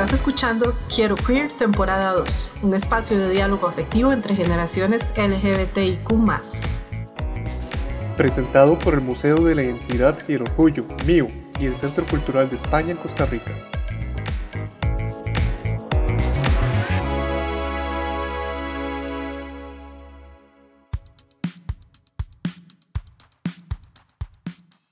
[0.00, 6.08] Estás escuchando Quiero Queer temporada 2, un espacio de diálogo afectivo entre generaciones LGBTIQ.
[8.16, 11.26] Presentado por el Museo de la Identidad y el Orgullo, MIO,
[11.58, 13.50] y el Centro Cultural de España en Costa Rica.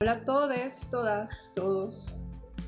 [0.01, 2.26] Hola a todos, todas, todos.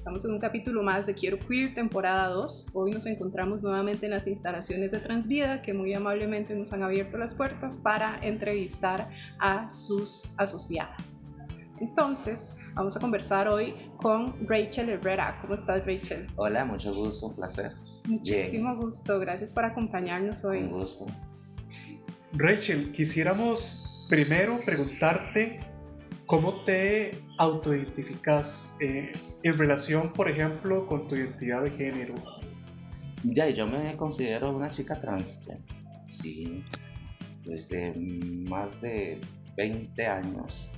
[0.10, 2.70] Estamos en un capítulo más de Quiero Queer, temporada 2.
[2.74, 7.20] Hoy nos encontramos nuevamente en las instalaciones de Transvida, que muy amablemente nos han abierto
[7.20, 11.36] las puertas para entrevistar a sus asociadas.
[11.80, 15.38] Entonces, vamos a conversar hoy con Rachel Herrera.
[15.42, 16.26] ¿Cómo estás, Rachel?
[16.38, 17.72] Hola, mucho gusto, un placer.
[18.08, 20.58] Muchísimo gusto, gracias por acompañarnos hoy.
[20.58, 21.06] Un gusto.
[22.34, 25.69] Rachel, quisiéramos primero preguntarte
[26.30, 29.12] cómo te autoidentificas eh,
[29.42, 32.14] en relación, por ejemplo, con tu identidad de género.
[33.24, 35.50] Ya, yo me considero una chica trans,
[36.08, 36.64] sí,
[37.44, 37.96] desde
[38.48, 39.20] más de
[39.58, 40.70] 20 años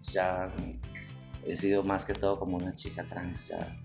[0.00, 0.54] ya
[1.44, 3.76] he sido más que todo como una chica trans ya.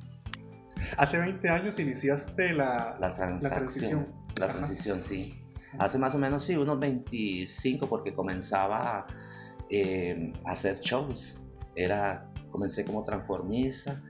[0.96, 4.14] Hace 20 años iniciaste la, la, transición.
[4.40, 5.42] La transición, sí.
[5.80, 9.08] Hace más o menos, sí, unos 25 porque comenzaba
[10.46, 11.44] hacer shows.
[11.76, 14.02] Era, comencé como transformista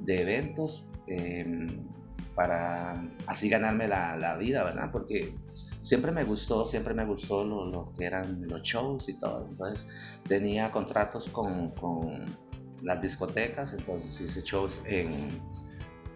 [0.00, 1.86] de eventos em,
[2.34, 4.90] para así ganarme la, la, vida, ¿verdad?
[4.92, 5.34] Porque
[5.80, 9.46] siempre me gustó, siempre me gustó lo, que eran los shows y todo.
[9.48, 9.88] Entonces
[10.26, 12.36] tenía contratos con, con
[12.82, 15.40] las discotecas, entonces hice shows en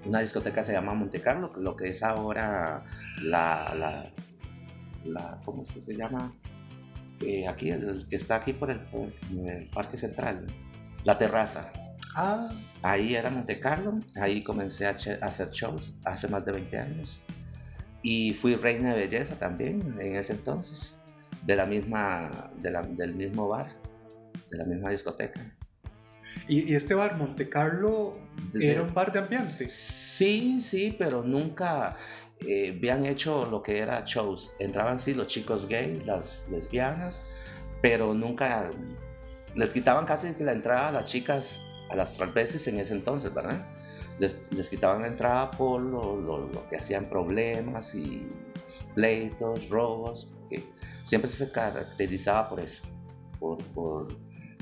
[0.04, 2.84] una discoteca se llama Monte Carlo, lo que es ahora
[3.22, 4.12] la, la,
[5.04, 6.34] la ¿cómo es que se llama?
[7.20, 8.80] Eh, aquí, el que está aquí por el,
[9.46, 10.46] el, Parque Central,
[11.04, 11.72] la terraza.
[12.14, 12.50] Ah.
[12.82, 17.22] Ahí era Monte Carlo, ahí comencé a, hacer shows hace más de 20 años.
[18.02, 20.96] Y fui reina de belleza también en ese entonces,
[21.44, 23.68] de la misma, del mismo bar,
[24.50, 25.54] de la misma discoteca.
[26.48, 28.18] ¿Y, este bar, Monte Carlo,
[28.58, 29.68] era un bar de ambiente?
[29.68, 31.94] Sí, sí, pero nunca
[32.46, 34.52] eh, habían hecho lo que era shows.
[34.58, 37.24] Entraban sí los chicos gays, las lesbianas,
[37.82, 38.70] pero nunca
[39.54, 43.66] les quitaban casi la entrada a las chicas, a las transvestis en ese entonces, ¿verdad?
[44.20, 48.28] les, quitaban la entrada por lo, que hacían problemas y
[48.94, 50.62] pleitos, robos, que
[51.04, 52.84] siempre se caracterizaba por eso,
[53.38, 54.18] por,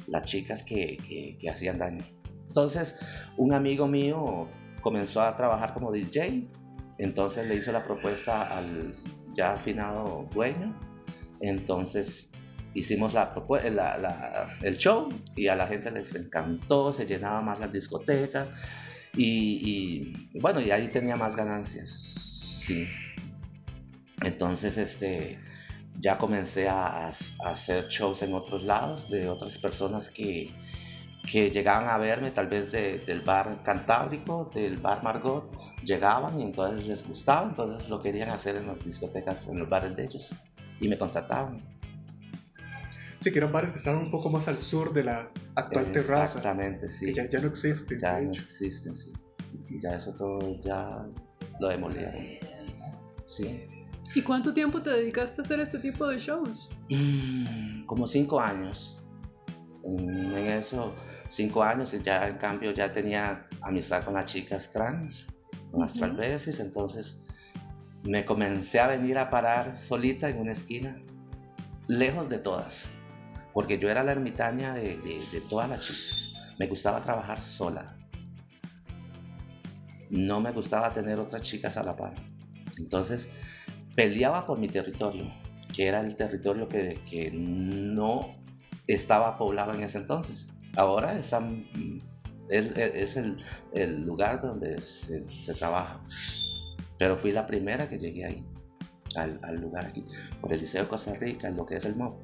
[0.06, 0.96] las chicas que,
[1.38, 2.04] que, hacían daño.
[2.46, 2.98] Entonces,
[3.36, 4.48] un amigo mío
[4.80, 6.48] comenzó a trabajar como DJ,
[6.98, 8.96] entonces le hizo la propuesta al
[9.34, 10.78] ya afinado dueño,
[11.40, 12.30] entonces
[12.74, 13.34] hicimos la,
[14.62, 18.50] el show y a la gente les encantó, se llenaba más las discotecas
[19.16, 22.04] y, bueno, y ahí tenía más ganancias.
[22.56, 22.86] Sí.
[24.22, 25.40] Entonces, este,
[25.98, 30.54] ya comencé a, hacer shows en otros lados de otras personas que,
[31.30, 35.50] que llegaban a verme, tal vez del bar Cantábrico, del bar Margot,
[35.84, 39.94] llegaban y entonces les gustaba, entonces lo querían hacer en las discotecas, en los bares
[39.94, 40.34] de ellos,
[40.80, 41.78] y me contrataban.
[43.18, 46.38] Sí, que eran bares que estaban un poco más al sur de la actual terraza.
[46.38, 47.12] Exactamente, sí.
[47.12, 47.98] ya, ya, no existen.
[47.98, 49.12] Ya no existen, sí.
[49.82, 51.04] Ya eso todo, ya
[51.58, 52.24] lo demolieron.
[53.26, 53.68] Sí.
[54.14, 56.70] ¿Y cuánto tiempo te dedicaste a hacer este tipo de shows?
[56.88, 59.04] Mm, como cinco años.
[59.84, 60.94] En, eso,
[61.28, 65.28] cinco años, y ya en cambio ya tenía amistad con las chicas trans,
[65.70, 67.22] con las transvesis, entonces
[68.02, 71.02] me comencé a venir a parar solita en una esquina,
[71.86, 72.90] lejos de todas
[73.58, 76.32] porque yo era la ermitaña de, todas las chicas.
[76.60, 77.96] Me gustaba trabajar sola.
[80.10, 82.14] No me gustaba tener otras chicas a la par.
[82.78, 83.30] Entonces,
[83.96, 85.28] peleaba por mi territorio,
[85.74, 88.40] que era el territorio que, no
[88.86, 90.52] estaba poblado en ese entonces.
[90.76, 91.66] Ahora están,
[92.48, 93.16] es,
[93.72, 96.02] el, lugar donde se, trabaja.
[96.98, 98.46] Pero fui la primera que llegué ahí,
[99.16, 100.04] al, lugar aquí,
[100.40, 102.14] por el Liceo de Costa Rica, lo que es el MOB,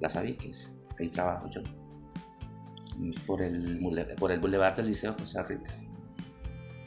[0.00, 1.62] las Aviques ahí trabajo yo,
[3.26, 3.78] por el,
[4.18, 5.72] por el Boulevard del Liceo Costa Rica.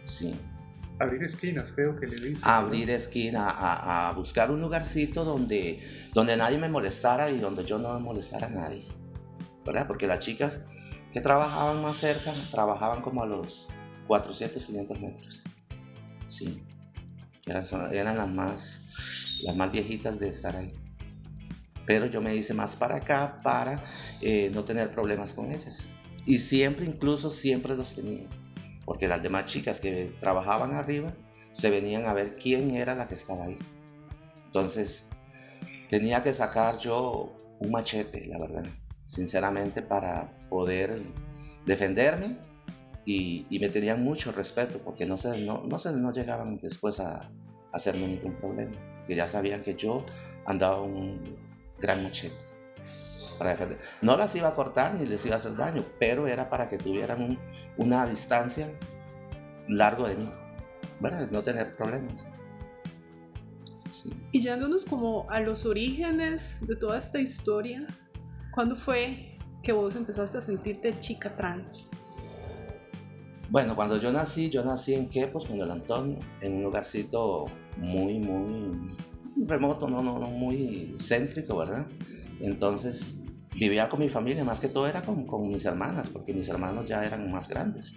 [0.06, 0.36] Sí.
[1.00, 2.44] Abrir esquinas, creo que le dice.
[2.46, 5.80] Abrir esquina, a, buscar un lugarcito donde,
[6.14, 8.86] donde nadie me molestara y donde yo no molestara a nadie.
[9.66, 9.88] ¿Verdad?
[9.88, 10.66] Porque las chicas
[11.12, 13.70] que trabajaban más cerca trabajaban como a los
[14.08, 15.44] 400, 500 metros.
[16.28, 16.64] Sí.
[17.46, 18.84] Eran, las, más,
[19.44, 20.72] las más viejitas de estar ahí
[21.86, 23.82] pero yo me hice más para acá para
[24.22, 25.90] eh, no tener problemas con ellas.
[26.26, 28.28] Y siempre, incluso siempre los tenía,
[28.86, 31.14] porque las demás chicas que trabajaban arriba
[31.52, 33.58] se venían a ver quién era la que estaba ahí.
[34.46, 35.10] Entonces,
[35.90, 38.64] tenía que sacar yo un machete, la verdad,
[39.12, 40.98] sinceramente, para poder
[41.66, 42.38] defenderme
[43.04, 47.30] y, me tenían mucho respeto porque no se, no, no, se, no llegaban después a,
[47.74, 48.72] hacerme ningún problema,
[49.06, 50.02] que ya sabían que yo
[50.46, 51.38] andaba un
[51.78, 52.46] gran machete
[53.38, 53.80] para defender.
[54.02, 56.78] No las iba a cortar ni les iba a hacer daño, pero era para que
[56.78, 57.38] tuvieran
[57.78, 58.72] una distancia
[59.68, 60.32] largo de mí,
[61.02, 61.30] ¿verdad?
[61.32, 62.30] No tener problemas.
[64.32, 67.86] Y yéndonos como a los orígenes de toda esta historia,
[68.52, 71.90] ¿cuándo fue que vos empezaste a sentirte chica trans?
[73.50, 75.28] Bueno, cuando yo nací, yo nací en qué?
[75.28, 77.46] Pues con el Antonio, en un lugarcito
[77.78, 78.96] muy, muy
[79.46, 81.86] remoto, no, no, no, muy céntrico, ¿verdad?
[82.40, 83.22] Entonces
[83.54, 86.86] vivía con mi familia, más que todo era con, con mis hermanas, porque mis hermanos
[86.86, 87.96] ya eran más grandes.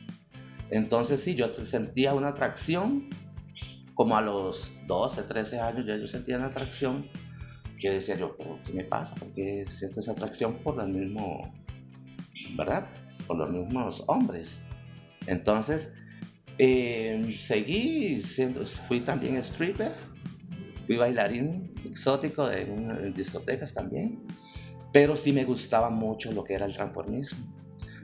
[0.71, 3.09] Entonces sí, yo sentía una atracción,
[3.95, 7.09] como a los 12, 13 años ya yo sentía una atracción
[7.79, 9.15] que decía yo, pero ¿qué me pasa?
[9.17, 11.53] Porque siento esa atracción por el mismo,
[12.56, 12.88] ¿verdad?
[13.26, 14.62] Por los mismos hombres.
[15.26, 15.93] Entonces,
[16.59, 19.94] eh, seguí siendo, fui también stripper,
[20.87, 24.23] fui bailarín exótico en, discotecas también,
[24.93, 27.53] pero sí me gustaba mucho lo que era el transformismo.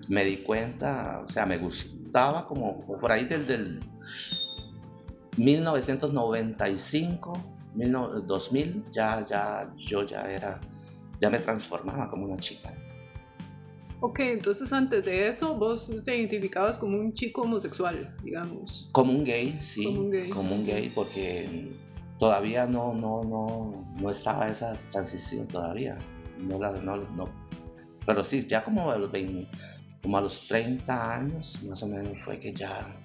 [0.08, 3.80] Me di cuenta, o sea, me gustaba como por ahí del, del
[5.36, 10.60] 1995, 2000, ya, ya, yo ya era,
[11.20, 12.74] ya me transformaba como una chica.
[14.02, 18.88] Ok, entonces antes de eso vos te identificabas como un chico homosexual, digamos.
[18.92, 19.84] Como un gay, sí.
[19.84, 20.30] Como un gay.
[20.30, 21.76] Como un gay porque
[22.18, 25.98] todavía no, no, no, no estaba esa transición todavía.
[26.38, 27.28] No la, no, no.
[28.06, 29.50] Pero sí, ya como a, los 20,
[30.02, 32.99] como a los 30 años más o menos fue que ya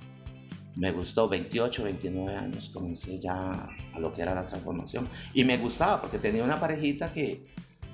[0.75, 5.07] me gustó, 28, 29 años comencé ya a lo que era la transformación.
[5.33, 7.45] Y me gustaba porque tenía una parejita que,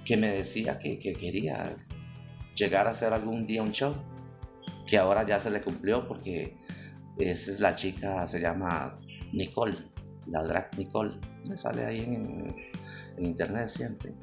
[0.06, 1.76] que me decía que, que quería
[2.56, 3.96] llegar a hacer algún día un show,
[4.88, 6.58] que ahora ya se le cumplió porque
[7.18, 9.00] esa es la chica, se llama
[9.32, 9.78] Nicole,
[10.28, 12.56] la drag Nicole, me sale ahí en,
[13.18, 14.14] internet siempre.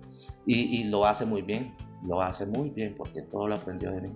[0.46, 4.12] Y, lo hace muy bien, lo hace muy bien porque todo lo aprendió de mí.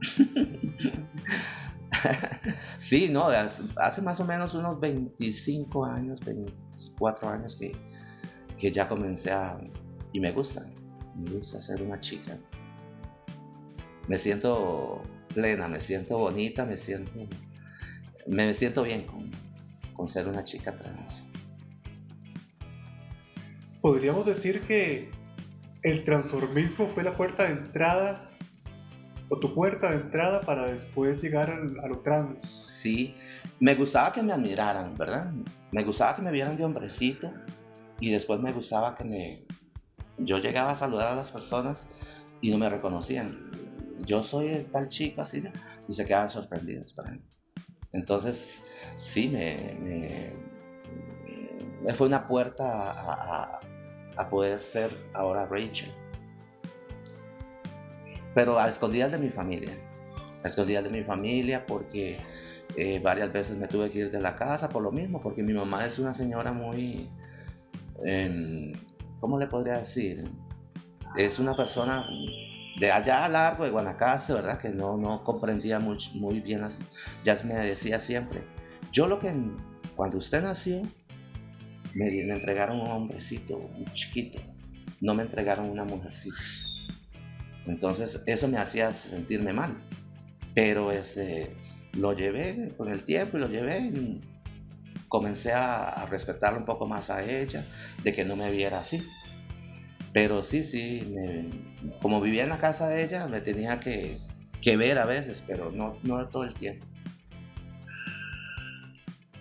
[2.78, 7.76] sí, no, hace más o menos unos 25 años, 24 años que,
[8.58, 9.58] que ya comencé a...
[10.12, 10.66] Y me gusta,
[11.16, 12.38] me gusta ser una chica
[14.08, 15.02] me siento
[15.34, 17.12] plena, me siento bonita, me siento,
[18.26, 19.30] me siento bien con,
[19.92, 21.26] con ser una chica trans.
[23.80, 25.10] Podríamos decir que
[25.82, 28.27] el transformismo fue la puerta de entrada
[29.28, 32.42] o tu puerta de entrada para después llegar a lo trans.
[32.68, 33.14] Sí,
[33.60, 35.32] me gustaba que me admiraran, ¿verdad?
[35.72, 37.32] Me gustaba que me vieran de hombrecito
[38.00, 39.44] y después me gustaba que me...
[40.18, 41.88] Yo llegaba a saludar a las personas
[42.40, 43.48] y no me reconocían
[44.08, 45.42] yo soy tal chico así,
[45.86, 46.92] y se quedan sorprendidos.
[46.92, 47.18] Para
[47.92, 48.64] Entonces,
[48.96, 50.32] sí, me,
[51.84, 53.60] me, fue una puerta a,
[54.16, 55.92] a, poder ser ahora Rachel.
[58.34, 59.76] Pero a escondidas de mi familia.
[60.42, 62.18] A escondidas de mi familia porque
[62.76, 65.52] eh, varias veces me tuve que ir de la casa por lo mismo, porque mi
[65.52, 67.08] mamá es una señora muy...
[68.04, 68.72] Em,
[69.20, 70.28] ¿Cómo le podría decir?
[71.16, 72.04] Es una persona
[72.78, 74.58] de allá a largo de Guanacaste, ¿verdad?
[74.58, 76.62] Que no, no comprendía muy, muy bien.
[77.24, 78.44] Ya me decía siempre,
[78.92, 79.34] yo lo que,
[79.96, 80.82] cuando usted nació,
[81.94, 84.38] me, me entregaron un hombrecito, un chiquito,
[85.00, 86.36] no me entregaron una mujercita.
[87.66, 89.76] Entonces eso me hacía sentirme mal,
[90.54, 91.54] pero ese,
[91.92, 94.20] lo llevé con el tiempo y lo llevé y
[95.08, 97.66] comencé a, a respetarlo un poco más a ella,
[98.02, 99.02] de que no me viera así.
[100.12, 101.14] Pero sí, sí,
[102.00, 104.18] como vivía en la casa de ella, me tenía que,
[104.76, 106.86] ver a veces, pero no, no todo el tiempo.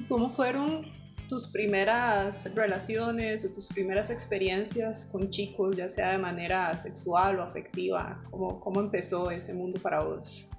[0.07, 0.85] ¿Cómo fueron
[1.27, 7.43] tus primeras relaciones o tus primeras experiencias con chicos, ya sea de manera sexual o
[7.43, 8.23] afectiva?
[8.31, 10.49] ¿Cómo, cómo empezó ese mundo para vos?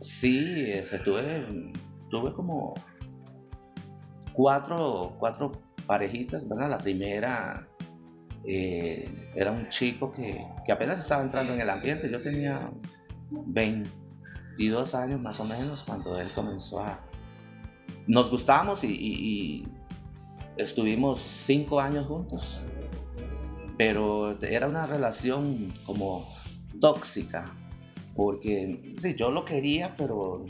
[0.00, 1.44] Sí, ese, tuve,
[2.34, 2.74] como
[4.32, 5.52] cuatro, cuatro
[5.86, 6.70] parejitas, ¿verdad?
[6.70, 7.68] La primera
[8.44, 12.10] eh, era un chico que, que, apenas estaba entrando en el ambiente.
[12.10, 12.70] Yo tenía
[13.30, 17.00] 22 años más o menos cuando él comenzó a...
[18.06, 19.66] Nos gustamos y,
[20.56, 22.64] estuvimos cinco años juntos,
[23.76, 26.28] pero era una relación como
[26.80, 27.52] tóxica,
[28.14, 30.44] porque sí, yo lo quería, pero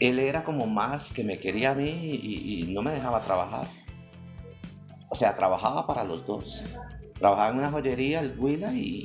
[0.00, 3.68] él era como más que me quería a mí y, no me dejaba trabajar.
[5.08, 6.66] O sea, trabajaba para los dos.
[7.18, 9.04] Trabajaba en una joyería, el Huila, y,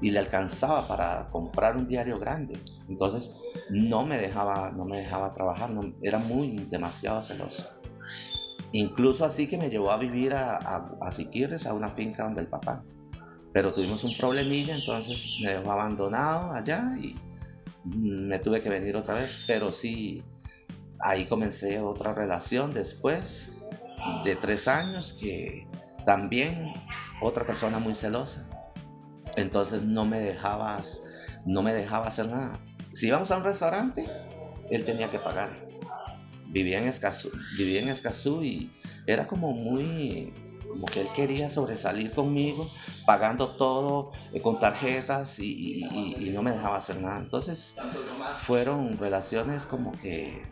[0.00, 2.58] y, le alcanzaba para comprar un diario grande.
[2.88, 3.40] Entonces,
[3.70, 5.70] no me dejaba, no me dejaba trabajar,
[6.02, 7.77] era muy demasiado celoso.
[8.72, 12.42] Incluso así que me llevó a vivir a, a, a Siquirres, a una finca donde
[12.42, 12.84] el papá.
[13.52, 17.16] Pero tuvimos un problemilla, entonces me dejó abandonado allá y
[17.84, 20.22] me tuve que venir otra vez, pero sí,
[21.00, 23.56] ahí comencé otra relación después
[24.24, 25.66] de tres años que
[26.04, 26.72] también
[27.20, 28.48] otra persona muy celosa.
[29.36, 31.02] Entonces no me dejabas,
[31.46, 32.58] no me dejaba hacer nada.
[32.92, 34.06] Si íbamos a un restaurante,
[34.70, 35.67] él tenía que pagar.
[36.48, 38.70] Vivía en Escazú, vivía en Escazú y
[39.06, 40.32] era como muy,
[40.68, 42.70] como que él quería sobresalir conmigo,
[43.06, 47.18] pagando todo eh, con tarjetas y, no me dejaba hacer nada.
[47.18, 47.76] Entonces
[48.38, 50.42] fueron relaciones como que,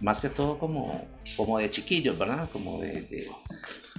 [0.00, 2.48] más que todo como, como de chiquillos, ¿verdad?
[2.52, 3.28] Como de, de,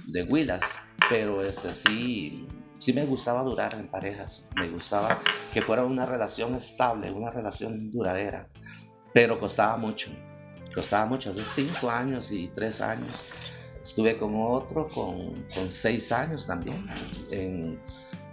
[0.06, 0.78] de huilas.
[1.08, 2.46] Pero este, sí,
[2.78, 5.18] sí me gustaba durar en parejas, me gustaba
[5.52, 8.48] que fuera una relación estable, una relación duradera,
[9.12, 10.10] pero costaba mucho,
[10.74, 13.24] costaba mucho, de cinco años y tres años
[13.88, 16.90] Estuve con otro con, con seis años también,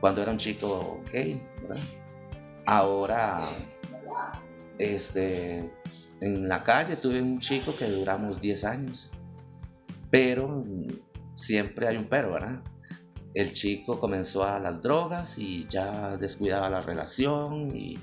[0.02, 1.42] cuando era un chico gay.
[2.66, 3.48] Ahora,
[4.78, 5.72] este,
[6.20, 9.12] en la calle tuve un chico que duramos 10 años,
[10.12, 10.66] pero
[11.36, 12.62] siempre hay un pero, ¿verdad?
[13.34, 17.98] El chico comenzó a las drogas y ya descuidaba la relación y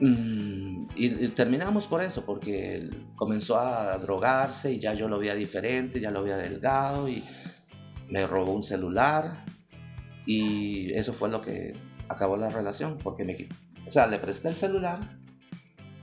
[0.00, 6.00] Mm, y, terminamos por eso, porque comenzó a drogarse y ya yo lo veía diferente,
[6.00, 7.22] ya lo veía delgado y
[8.08, 9.44] me robó un celular
[10.24, 11.74] y eso fue lo que
[12.08, 13.48] acabó la relación, porque me,
[13.86, 15.18] o sea, le presté el celular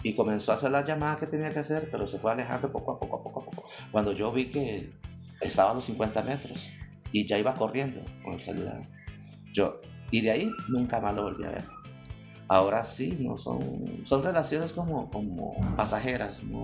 [0.04, 2.92] y comenzó a hacer las llamadas que tenía que hacer, pero se fue alejando poco
[2.92, 3.70] a poco, a poco a poco.
[3.92, 4.94] Cuando yo vi que
[5.42, 6.72] estaba a los 50 metros
[7.12, 8.88] y ya iba corriendo con el celular.
[9.54, 11.66] Yo, y de ahí nunca más lo volví a ver.
[12.48, 16.62] Ahora sí, no son, son relaciones como, como pasajeras, no,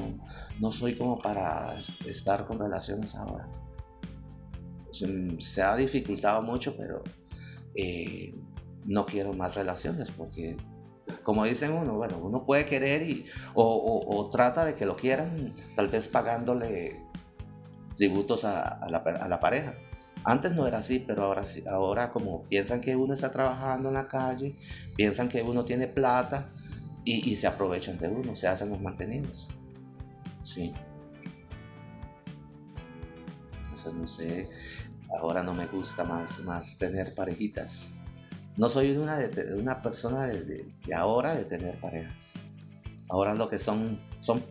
[0.60, 3.48] no soy como para estar con relaciones ahora.
[4.92, 7.02] Se, ha dificultado mucho, pero
[7.76, 8.36] eh,
[8.86, 10.56] no quiero más relaciones porque,
[11.24, 15.88] como dicen uno, bueno, uno puede querer y, o, trata de que lo quieran, tal
[15.88, 17.04] vez pagándole
[17.96, 19.76] tributos a la pareja
[20.24, 21.64] antes no era así, pero ahora sí.
[21.68, 24.56] Ahora como piensan que uno está trabajando en la calle,
[24.96, 26.50] piensan que uno tiene plata
[27.04, 29.50] y, se aprovechan de uno, se hacen los mantenidos.
[30.44, 30.74] Sí.
[33.64, 34.50] Entonces no sé,
[35.20, 37.94] ahora no me gusta más, más tener parejitas.
[38.58, 42.34] No soy una, de, una persona de, ahora de tener parejas.
[43.10, 44.44] Ahora lo que son son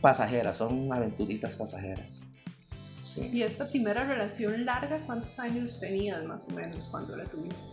[0.00, 2.24] pasajeras, son aventuritas pasajeras.
[3.16, 7.72] ¿Y esta primera relación larga, cuántos años tenías más o menos cuando la tuviste?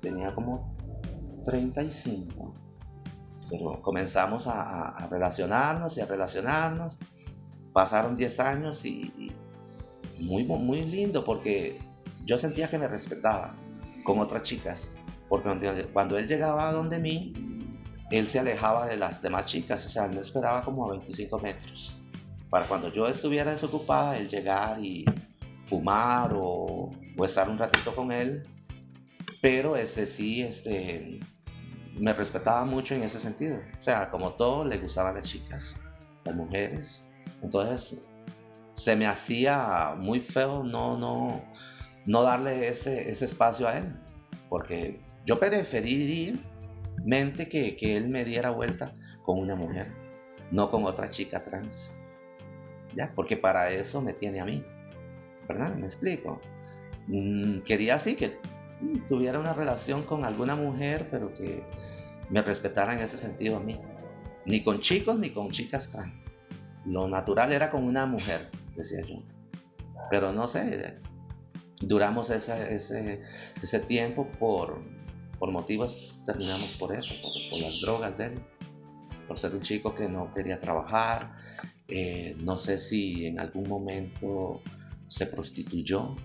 [0.00, 0.74] tenía como
[1.44, 2.54] 35.
[3.50, 6.98] Pero comenzamos a, relacionarnos y a relacionarnos.
[7.72, 9.32] Pasaron 10 años y,
[10.18, 11.78] muy, muy lindo porque
[12.24, 13.54] yo sentía que me respetaba
[14.04, 14.94] con otras chicas.
[15.28, 17.32] Porque cuando él llegaba a donde mí,
[18.10, 21.98] él se alejaba de las demás chicas, o sea, no esperaba como a 25 metros
[22.50, 25.04] para cuando yo estuviera desocupada, él llegar y
[25.64, 26.90] fumar o,
[27.24, 28.42] estar un ratito con él.
[29.40, 31.20] Pero este sí, este,
[31.98, 33.58] me respetaba mucho en ese sentido.
[33.78, 35.78] O sea, como todo, le gustaban las chicas,
[36.24, 37.12] las mujeres.
[37.42, 38.02] Entonces,
[38.74, 41.44] se me hacía muy feo no, no,
[42.06, 43.84] no darle ese, ese espacio a él.
[44.48, 46.34] Porque yo preferiría
[47.50, 49.92] que, que él me diera vuelta con una mujer,
[50.50, 51.97] no con otra chica trans.
[53.14, 54.64] Porque para eso me tiene a mí,
[55.46, 55.74] ¿verdad?
[55.74, 56.40] Me explico.
[57.06, 58.38] Mm, quería así que
[58.80, 61.64] mm, tuviera una relación con alguna mujer, pero que
[62.30, 63.80] me respetara en ese sentido a mí.
[64.46, 66.14] Ni con chicos ni con chicas trans.
[66.84, 69.22] Lo natural era con una mujer, decía yo.
[70.10, 70.98] Pero no sé,
[71.80, 74.82] duramos ese, tiempo por,
[75.38, 77.14] por motivos, terminamos por eso,
[77.50, 78.40] por las drogas de él,
[79.26, 81.36] por ser un chico que no quería trabajar,
[81.88, 84.62] eh, no sé si en algún momento
[85.06, 86.16] se prostituyó,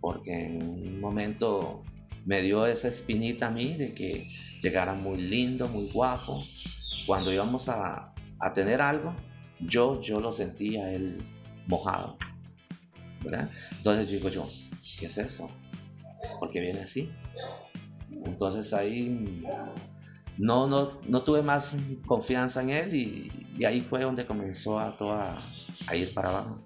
[0.00, 1.82] porque en un momento
[2.24, 4.30] me dio esa espinita a mí de que
[4.62, 6.42] llegara muy lindo, muy guapo.
[7.06, 9.14] Cuando íbamos a, a tener algo,
[9.60, 11.22] yo, yo lo sentía él
[11.66, 12.16] mojado.
[13.22, 13.50] ¿verdad?
[13.76, 14.46] Entonces digo yo,
[14.98, 15.50] ¿qué es eso?
[16.38, 17.10] Porque viene así.
[18.24, 19.44] Entonces ahí
[20.38, 24.96] no, no, no tuve más confianza en él y, y ahí fue donde comenzó a,
[24.96, 25.38] toda,
[25.86, 26.62] a ir para abajo.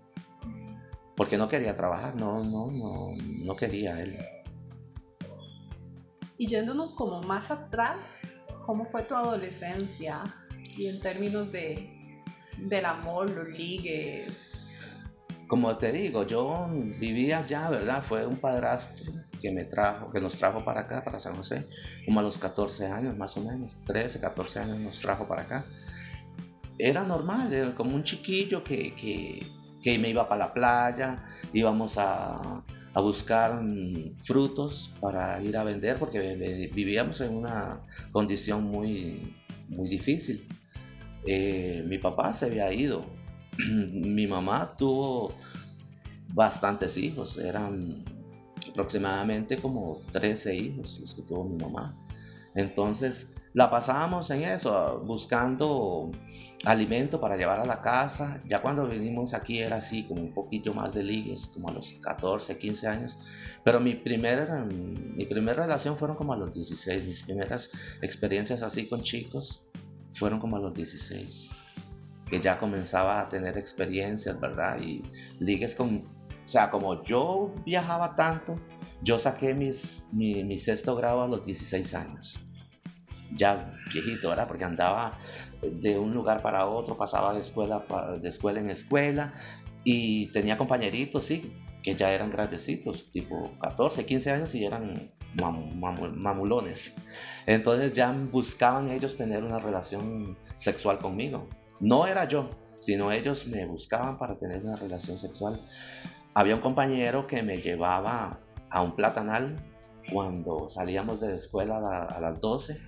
[1.16, 3.08] Porque no quería trabajar, no, no, no,
[3.44, 4.16] no quería él.
[6.38, 8.20] Y yéndonos como más atrás,
[8.64, 10.22] ¿cómo fue tu adolescencia?
[10.76, 11.90] Y en términos de,
[12.58, 14.76] del amor, los ligues.
[15.48, 16.68] Como te digo, yo
[17.00, 18.04] vivía allá, ¿verdad?
[18.04, 21.66] Fue un padrastro que me trajo, que nos trajo para acá, para San José,
[22.04, 25.66] como a los 14 años más o menos, 13, 14 años nos trajo para acá.
[26.78, 32.64] Era normal, era como un chiquillo que, que, me iba para la playa, íbamos a,
[32.94, 39.34] a buscar mm, frutos para ir a vender porque vivíamos en una condición muy,
[39.68, 40.46] muy difícil.
[41.26, 43.04] Eh, mi papá se había ido,
[43.58, 45.34] mi mamá tuvo
[46.32, 48.04] bastantes hijos, eran
[48.70, 51.94] aproximadamente como 13 hijos los que tuvo mi mamá.
[52.54, 56.10] Entonces la pasábamos en eso, buscando
[56.64, 58.42] alimento para llevar a la casa.
[58.48, 61.92] Ya cuando vinimos aquí era así, como un poquito más de ligues, como a los
[61.94, 63.18] 14, 15 años.
[63.64, 67.04] Pero mi primera, mi primera relación fueron como a los 16.
[67.04, 67.70] Mis primeras
[68.02, 69.66] experiencias así con chicos
[70.14, 71.50] fueron como a los 16.
[72.28, 74.80] Que ya comenzaba a tener experiencias, ¿verdad?
[74.80, 75.02] Y
[75.38, 76.12] ligues con...
[76.44, 78.60] O sea, como yo viajaba tanto,
[79.02, 82.40] yo saqué mis, mi, sexto grado a los 16 años
[83.36, 84.46] ya viejito, ¿verdad?
[84.46, 85.18] Porque andaba
[85.60, 87.84] de un lugar para otro, pasaba de escuela,
[88.20, 89.34] de escuela en escuela
[89.82, 96.96] y tenía compañeritos, sí, que ya eran grandecitos, tipo 14, 15 años y eran mamulones.
[97.46, 101.48] Entonces ya buscaban ellos tener una relación sexual conmigo.
[101.80, 105.60] No era yo, sino ellos me buscaban para tener una relación sexual.
[106.34, 109.64] Había un compañero que me llevaba a un platanal
[110.12, 112.80] cuando salíamos de la escuela a, las 12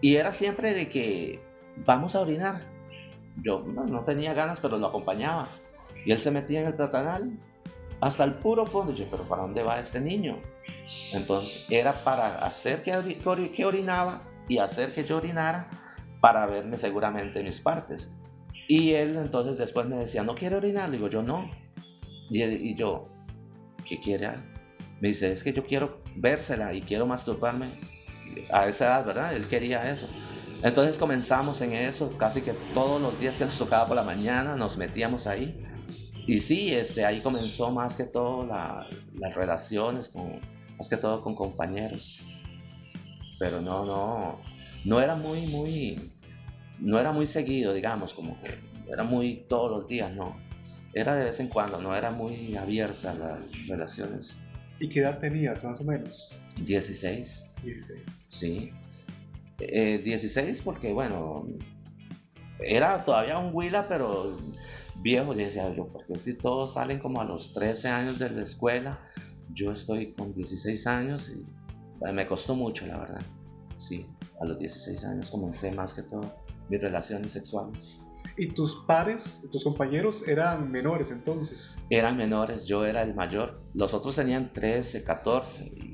[0.00, 1.40] y era siempre de que
[1.86, 2.66] vamos a orinar.
[3.42, 5.48] Yo no, tenía ganas, pero lo acompañaba.
[6.04, 7.38] Y él se metía en el platanal
[8.00, 8.92] hasta el puro fondo.
[8.92, 10.38] Y yo, pero ¿para dónde va este niño?
[11.12, 12.92] Entonces era para hacer que,
[13.54, 15.70] que orinaba y hacer que yo orinara
[16.20, 18.12] para verme seguramente mis partes.
[18.68, 20.90] Y él entonces después me decía, ¿no quiere orinar?
[20.90, 21.50] Le digo, yo no.
[22.30, 23.08] Y, y yo,
[23.84, 24.28] ¿qué quiere?
[25.00, 27.66] Me dice, es que yo quiero vérsela y quiero masturbarme
[28.52, 29.34] a esa edad, ¿verdad?
[29.34, 30.08] Él quería eso.
[30.62, 34.54] Entonces comenzamos en eso, casi que todos los días que nos tocaba por la mañana
[34.54, 35.60] nos metíamos ahí.
[36.26, 40.40] Y sí, este, ahí comenzó más que todo las relaciones, con,
[40.76, 42.24] más que todo con compañeros.
[43.40, 44.40] Pero no, no,
[44.84, 46.12] no era muy, muy,
[46.78, 50.36] no era muy seguido, digamos, como que era muy todos los días, no.
[50.94, 54.40] Era de vez en cuando, no era muy abierta las relaciones.
[54.78, 56.32] ¿Y qué edad tenías, más o menos?
[56.60, 57.50] 16.
[57.62, 58.02] 16.
[58.30, 58.72] Sí.
[59.58, 61.46] 16 eh, porque, bueno,
[62.58, 64.38] era todavía un Willa, pero
[65.00, 69.00] viejo, decía yo, porque si todos salen como a los 13 años de la escuela,
[69.52, 71.46] yo estoy con 16 años y
[72.06, 73.22] eh, me costó mucho, la verdad.
[73.76, 74.06] Sí,
[74.40, 78.02] a los 16 años comencé más que todo mis relaciones sexuales.
[78.36, 81.76] ¿Y tus pares, tus compañeros eran menores entonces?
[81.90, 83.60] Eran menores, yo era el mayor.
[83.74, 85.92] Los otros tenían 13, 14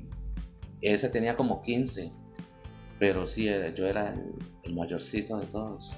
[0.80, 2.12] ese tenía como 15,
[2.98, 4.14] pero sí, yo era
[4.62, 5.96] el, mayorcito de todos.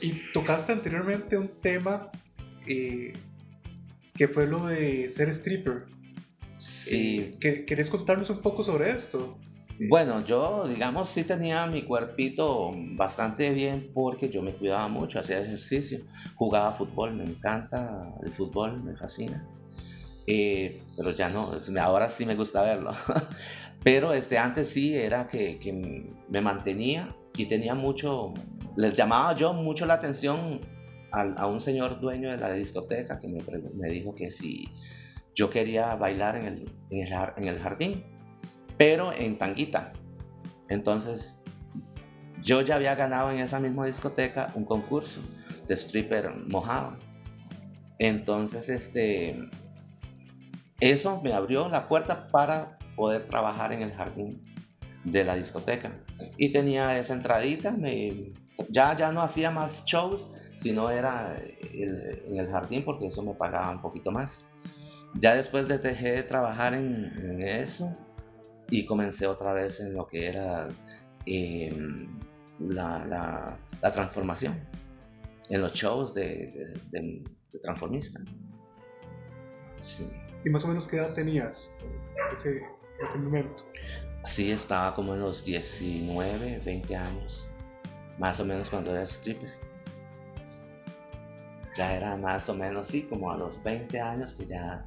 [0.00, 2.10] Y tocaste anteriormente un tema
[2.66, 3.14] eh,
[4.14, 5.86] que fue lo de ser stripper.
[6.58, 7.30] Sí.
[7.40, 9.38] Eh, ¿Querés contarnos un poco sobre esto?
[9.78, 15.40] Bueno, yo, digamos, sí tenía mi cuerpito bastante bien porque yo me cuidaba mucho, hacía
[15.40, 15.98] ejercicio,
[16.34, 19.46] jugaba fútbol, me encanta el fútbol, me fascina.
[20.26, 22.92] Eh, pero ya no, ahora sí me gusta verlo.
[23.84, 25.58] pero este, antes sí era que,
[26.28, 28.32] me mantenía y tenía mucho,
[28.76, 30.60] les llamaba yo mucho la atención
[31.12, 33.42] a, a un señor dueño de la discoteca que me,
[33.74, 34.70] me, dijo que si
[35.34, 38.15] yo quería bailar en el, en el, en el jardín,
[38.76, 39.92] pero en tanguita.
[40.68, 41.40] Entonces
[42.42, 45.20] yo ya había ganado en esa misma discoteca un concurso
[45.66, 46.96] de stripper mojado.
[47.98, 49.48] Entonces, este,
[50.80, 54.44] eso me abrió la puerta para poder trabajar en el jardín
[55.04, 55.92] de la discoteca.
[56.36, 58.32] Y tenía esa entradita, me,
[58.68, 61.40] ya, ya no hacía más shows, sino era
[61.72, 64.46] en el jardín porque eso me pagaba un poquito más.
[65.14, 67.96] Ya después de dejé de trabajar en, eso
[68.70, 70.68] y comencé otra vez en lo que era
[71.24, 72.08] em,
[72.58, 74.58] la, la, transformación,
[75.48, 78.20] en los shows de, de, de transformista.
[79.78, 80.08] Sí.
[80.44, 81.76] ¿Y más o menos qué edad tenías
[82.32, 82.62] ese,
[83.04, 83.64] ese momento?
[84.24, 87.48] Sí, estaba como en los 19, 20 años,
[88.18, 89.50] más o menos cuando era stripper.
[91.76, 94.86] Ya era más o menos, sí, como a los 20 años que ya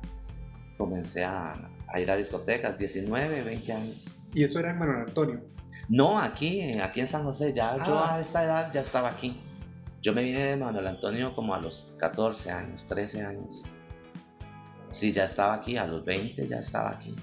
[0.77, 4.11] comencé a, a ir a discotecas, 19, 20 años.
[4.33, 5.41] ¿Y eso era en Manuel Antonio?
[5.87, 8.15] No, aquí, aquí en San José, ya yo Ah.
[8.15, 9.39] a esta edad ya estaba aquí.
[10.01, 13.63] Yo me vine de Manuel Antonio como a los 14 años, 13 años.
[14.91, 17.15] Sí, ya estaba aquí, a los 20 ya estaba aquí.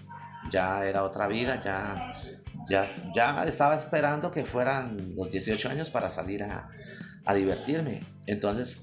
[0.51, 2.21] Ya era otra vida, ya,
[2.69, 6.69] ya, ya estaba esperando que fueran los 18 años para salir a,
[7.25, 8.03] a divertirme.
[8.27, 8.83] Entonces,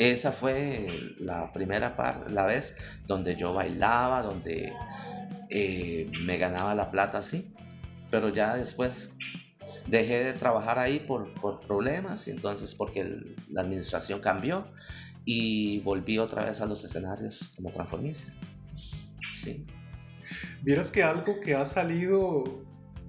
[0.00, 0.86] esa fue
[1.18, 4.72] la primera parte, la vez donde yo bailaba, donde
[5.50, 7.52] eh, me ganaba la plata así.
[8.10, 9.12] Pero ya después
[9.86, 14.72] dejé de trabajar ahí por, por problemas, entonces porque el- la administración cambió
[15.26, 18.32] y volví otra vez a los escenarios como transformista.
[19.34, 19.66] Sí.
[20.62, 22.64] Vieras que algo que ha salido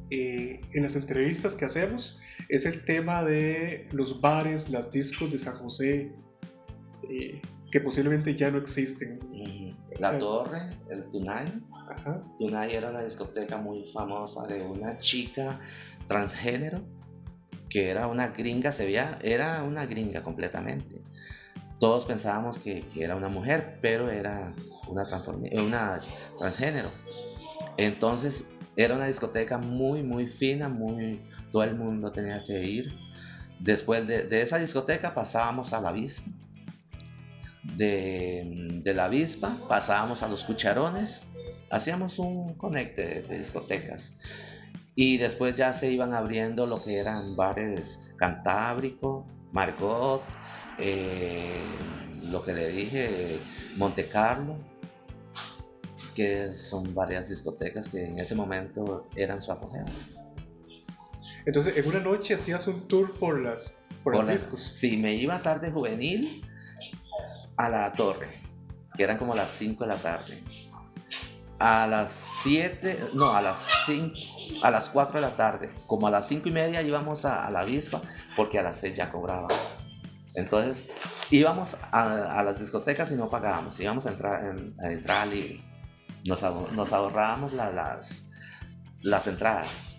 [0.10, 5.40] eh, en las entrevistas que hacemos es el tema de los bares, las discos de
[5.40, 6.12] San José,
[7.10, 9.20] eh, que posiblemente ya no existen.
[10.00, 10.18] La.
[10.18, 11.62] Torre, el Tunay.
[11.90, 12.24] Ajá.
[12.38, 15.60] Tunay era una discoteca muy famosa de una chica
[16.08, 16.82] transgénero
[17.70, 21.02] que era una gringa, se veía, era una gringa completamente.
[21.80, 24.54] Todos pensábamos que, que era una mujer, pero era
[24.88, 26.00] una, transformi- una
[26.38, 26.92] transgénero.
[27.78, 32.94] Entonces era una discoteca muy, muy fina, muy, todo el mundo tenía que ir.
[33.60, 36.30] Después de, de esa discoteca pasábamos a la avispa.
[37.64, 41.24] De, de la avispa pasábamos a los cucharones.
[41.70, 44.18] Hacíamos un conecte de, de discotecas.
[44.96, 50.24] Y después ya se iban abriendo lo que eran bares Cantábrico, Margot,
[50.78, 51.62] eh,
[52.30, 53.40] lo que le dije,
[53.78, 54.58] Monte Carlo,
[56.16, 59.86] que son varias discotecas que en ese momento eran su apogeo.
[61.46, 64.62] Entonces, en una noche hacías un tour por las por, Por los discos.
[64.62, 66.44] Sí, me iba tarde juvenil
[67.66, 68.30] a la torre,
[68.96, 70.44] que eran como las 5 de la tarde.
[71.60, 72.10] A las
[72.42, 74.14] 7, no, a las 5,
[74.64, 75.70] a las 4 de la tarde.
[75.86, 78.02] Como a las 5 y media íbamos a, a la avispa,
[78.36, 79.48] porque a las 6 ya cobraba.
[80.34, 80.90] Entonces
[81.30, 85.62] íbamos a, a las discotecas y no pagábamos, íbamos a entrar en, a entrada libre.
[86.26, 88.28] Nos, nos ahorrábamos la- las,
[89.02, 89.98] las entradas.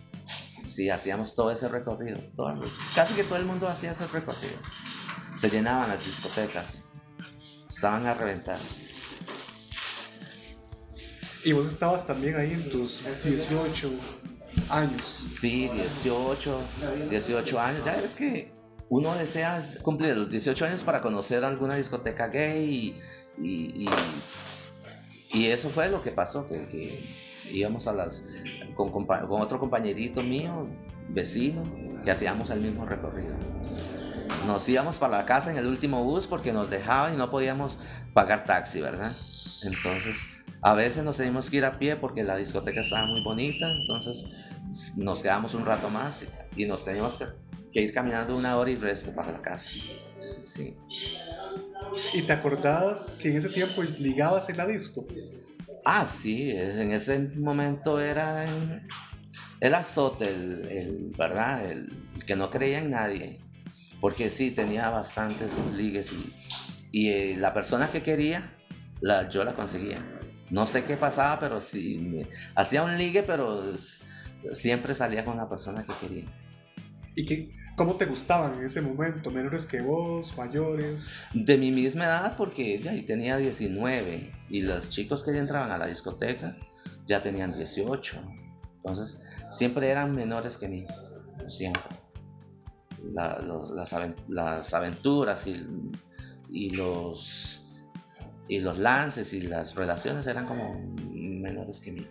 [0.64, 2.18] Sí, hacíamos todo ese recorrido.
[2.35, 2.55] todo
[2.94, 4.57] casi que todo el mundo hacía ese recorrido.
[5.37, 6.91] Se llenaban las discotecas.
[7.74, 8.58] Estaban a reventar.
[11.44, 13.90] Y vos estabas también ahí en tus 18
[14.70, 15.22] años.
[15.28, 16.61] Sí, 18,
[17.11, 17.85] 18 años.
[17.85, 18.52] Ya es que
[18.88, 23.88] uno desea cumplir los 18 años para conocer alguna discoteca gay y, y, y-
[25.35, 27.02] y eso fue lo que pasó, que, que
[27.52, 28.24] íbamos a las
[28.76, 30.66] con, con otro compañerito mío,
[31.08, 31.64] vecino,
[32.04, 33.35] que hacíamos el mismo recorrido.
[34.47, 37.79] Nos íbamos para la casa en el último bus porque nos dejaban y no podíamos
[38.12, 39.12] pagar taxi, ¿verdad?
[39.64, 40.31] Entonces,
[40.62, 44.25] a veces nos teníamos que ir a pie porque la discoteca estaba muy bonita, entonces
[44.97, 47.27] nos quedamos un rato más y nos teníamos que,
[47.73, 49.71] que ir caminando una hora y resto para la casa.
[50.42, 50.77] Sí.
[52.14, 55.07] ¿Y te acordabas si en ese tiempo ligabas en la disco?
[55.85, 58.83] Ah, sí, en ese momento era el,
[59.61, 61.64] el azote, el, el- ¿verdad?
[61.71, 63.40] El, el que no creía en nadie.
[64.02, 66.34] Porque sí, tenía bastantes ligues y,
[66.90, 68.42] y eh, la persona que quería,
[69.00, 70.04] la, yo la conseguía.
[70.50, 73.74] No sé qué pasaba, pero sí, me- hacía un ligue, pero
[74.52, 76.24] siempre salía con la persona que quería.
[77.14, 79.30] ¿Y qué, cómo te gustaban en ese momento?
[79.30, 80.36] ¿Menores que vos?
[80.36, 81.08] ¿Mayores?
[81.32, 85.78] De mi misma edad, porque ya tenía 19 y los chicos que ya entraban a
[85.78, 86.52] la discoteca
[87.06, 88.20] ya tenían 18.
[88.76, 90.86] Entonces, siempre eran menores que mí,
[91.48, 92.01] siempre.
[93.12, 95.46] Las, aven- las aventuras
[96.48, 97.64] y, los,
[98.78, 102.06] lances y las relaciones eran como menores que mí.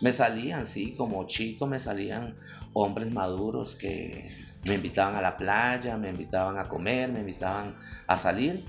[0.00, 2.36] Me salían, sí, como chico me salían
[2.72, 4.30] hombres maduros que
[4.64, 8.64] me invitaban a la playa, me invitaban a comer, me invitaban a salir.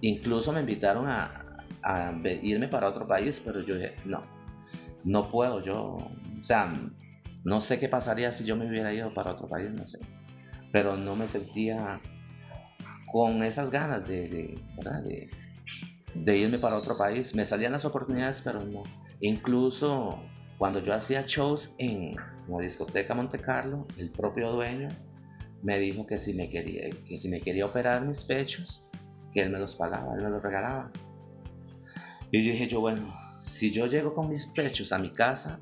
[0.00, 4.24] Incluso me invitaron a, a irme para otro país, pero yo dije, no,
[5.04, 6.72] no puedo, yo, o sea,
[7.44, 10.00] no sé qué pasaría si yo me hubiera ido para otro país, no sé.
[10.74, 12.00] Pero no me sentía
[13.12, 14.58] con esas ganas de,
[16.16, 17.32] irme para otro país.
[17.32, 18.82] Me salían las oportunidades, pero no.
[19.20, 20.18] Incluso
[20.58, 22.16] cuando yo hacía shows en
[22.48, 24.88] la discoteca Monte Carlo, el propio dueño
[25.62, 28.84] me dijo que si me quería, que si me quería operar mis pechos,
[29.32, 30.90] que él me los pagaba, él me los regalaba.
[32.32, 35.60] Y dije yo, bueno, si yo llego con mis pechos a mi casa,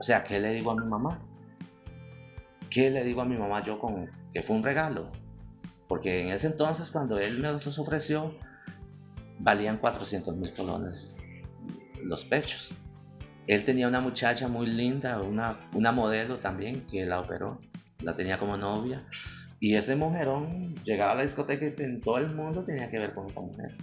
[0.00, 1.24] O sea, ¿qué le digo a mi mamá?
[2.74, 5.12] ¿Qué le digo a mi mamá yo con que fue un regalo?
[5.86, 8.36] Porque en ese entonces, cuando él me los ofreció,
[9.38, 11.14] valían 400 mil colones
[12.02, 12.74] los pechos.
[13.46, 17.60] Él tenía una muchacha muy linda, una, una modelo también, que la operó,
[18.00, 19.06] la tenía como novia.
[19.60, 23.14] Y ese mujerón llegaba a la discoteca y en todo el mundo tenía que ver
[23.14, 23.76] con esa mujer.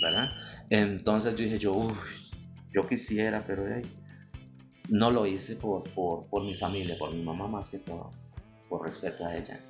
[0.00, 0.28] ¿Verdad?
[0.70, 1.94] Entonces yo dije, yo, uy,
[2.72, 3.66] yo quisiera, pero
[4.88, 8.10] no lo hice por, por, por, mi familia, por mi mamá más que todo,
[8.68, 9.60] por respeto a ella.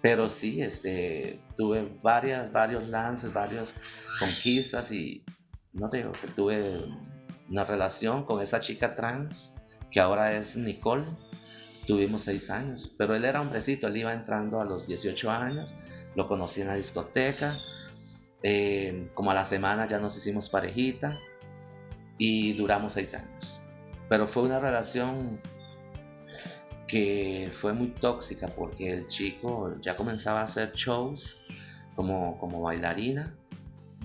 [0.00, 3.74] Pero sí, este, tuve varias, varios lances, varias
[4.18, 5.24] conquistas y
[5.72, 6.84] no te digo que tuve
[7.48, 9.54] una relación con esa chica trans
[9.90, 11.04] que ahora es Nicole.
[11.86, 15.70] Tuvimos seis años, pero él era hombrecito, él iba entrando a los 18 años,
[16.14, 17.56] lo conocí en la discoteca,
[18.42, 21.18] eh, como a la semana ya nos hicimos parejita
[22.18, 23.62] y duramos seis años.
[24.08, 25.40] Pero fue una relación
[26.86, 31.42] que fue muy tóxica porque el chico ya comenzaba a hacer shows
[31.94, 33.34] como, como bailarina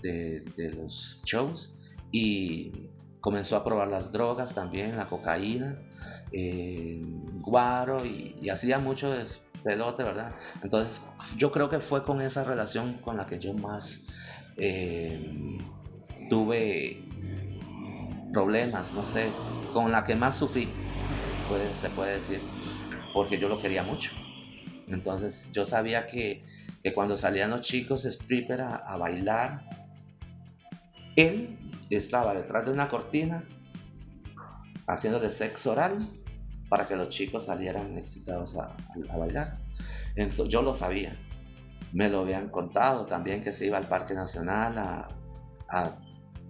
[0.02, 1.76] de, de los shows
[2.12, 2.90] y
[3.24, 5.78] comenzó a probar las drogas también, la cocaína,
[6.34, 7.02] eh,
[7.40, 9.16] guaro y, hacía mucho
[9.64, 10.36] pelote, ¿verdad?
[10.62, 11.06] Entonces
[11.38, 14.08] yo creo que fue con esa relación con la que yo más
[14.58, 15.58] eh,
[16.30, 17.02] tuve
[18.34, 19.30] problemas, no sé,
[19.74, 20.70] con la que más sufrí,
[21.74, 22.42] se puede decir,
[23.14, 24.12] porque yo lo quería mucho.
[24.88, 26.44] Entonces yo sabía que,
[26.94, 29.70] cuando salían los chicos stripper a bailar,
[31.16, 31.58] él
[31.90, 33.44] estaba detrás de una cortina
[34.88, 35.98] haciéndole sexo oral
[36.70, 38.76] para que los chicos salieran excitados a,
[39.18, 39.60] bailar.
[40.16, 41.18] Entonces, yo lo sabía.
[41.92, 45.10] Me lo habían contado también que se iba al Parque Nacional a,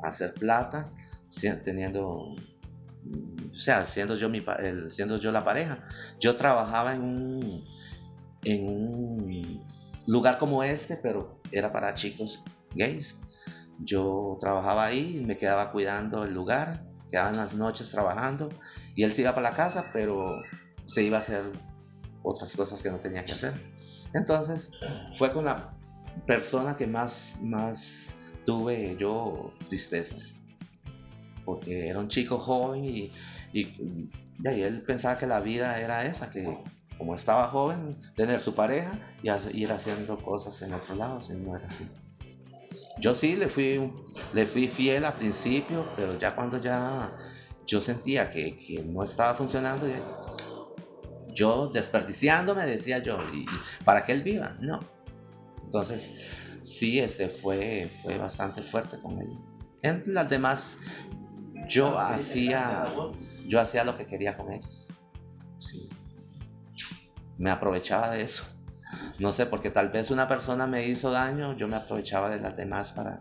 [0.01, 0.89] hacer plata,
[1.63, 2.36] teniendo,
[3.53, 4.43] o sea, siendo yo, mi,
[4.89, 5.83] siendo yo la pareja.
[6.19, 7.65] Yo trabajaba en un,
[8.43, 9.63] en un
[10.07, 12.43] lugar como este, pero era para chicos
[12.75, 13.21] gays.
[13.79, 18.49] Yo trabajaba ahí, me quedaba cuidando el lugar, quedaba en las noches trabajando
[18.95, 20.35] y él se iba para la casa, pero
[20.85, 21.43] se iba a hacer
[22.23, 23.53] otras cosas que no tenía que hacer.
[24.13, 24.71] Entonces
[25.15, 25.75] fue con la
[26.25, 30.42] persona que más, más tuve yo tristezas,
[31.45, 33.12] porque era un chico joven y,
[33.51, 34.10] y,
[34.43, 36.58] y él pensaba que la vida era esa, que
[36.97, 41.56] como estaba joven, tener su pareja y ir haciendo cosas en otro lado, y no
[41.56, 41.86] era así.
[42.99, 43.91] Yo sí le fui,
[44.34, 47.12] le fui fiel al principio, pero ya cuando ya
[47.65, 49.88] yo sentía que, no estaba funcionando,
[51.34, 53.45] yo desperdiciándome decía yo, ¿y
[53.84, 54.56] para que él viva?
[54.60, 54.79] No.
[55.63, 56.12] Entonces,
[56.62, 59.38] sí, este fue, fue bastante fuerte con él.
[59.84, 60.80] En las demás,
[61.67, 62.86] yo hacía,
[63.46, 64.93] yo hacía lo que quería con ellos.
[65.60, 65.89] Sí.
[67.38, 68.46] Me aprovechaba de eso.
[69.19, 72.56] No sé, porque tal vez una persona me hizo daño, yo me aprovechaba de las
[72.56, 73.19] demás para,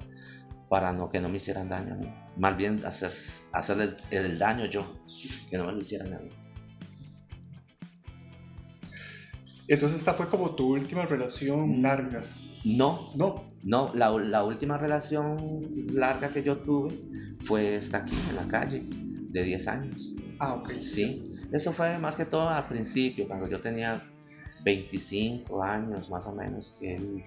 [0.69, 1.99] para no, que no me hicieran daño.
[2.37, 3.11] Más bien hacer,
[3.53, 4.87] hacerles el daño yo,
[5.51, 6.29] que no me lo hicieran a mí.
[9.69, 11.83] Entonces esta fue como tu última relación mm.
[11.83, 12.23] larga.
[12.65, 13.13] No.
[13.15, 13.53] No.
[13.65, 16.99] No, la, la, última relación larga que yo tuve
[17.43, 20.17] fue esta aquí, en la calle, de 10 años.
[20.41, 20.69] Ah, ok.
[20.71, 21.33] Sí.
[21.53, 24.03] Eso fue más que todo al principio, cuando yo tenía
[24.65, 27.23] 25 años más o menos que él,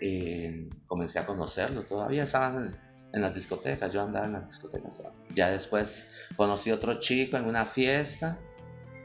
[0.00, 1.84] eh, comencé a conocerlo.
[1.84, 2.64] Todavía estaba
[3.12, 5.02] en, las discotecas, yo andaba en las discotecas.
[5.34, 8.38] Ya después conocí otro chico en una fiesta.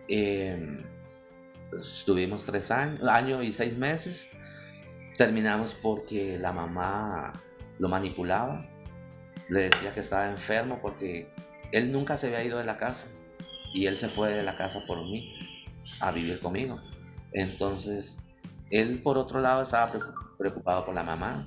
[0.08, 0.84] Eh,
[1.80, 4.30] estuvimos tres años, año y seis meses.
[5.20, 7.34] Terminamos porque la mamá
[7.78, 8.66] lo manipulaba.
[9.50, 11.30] Le decía que estaba enfermo porque
[11.74, 13.08] él nunca se había ido de la casa.
[13.74, 15.30] Y él se fue de la casa por mí,
[16.00, 16.80] a vivir conmigo.
[17.34, 18.20] Entonces,
[18.72, 19.92] él por otro lado estaba
[20.38, 21.44] preocupado por la mamá,